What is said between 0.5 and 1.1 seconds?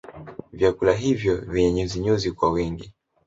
Vyakula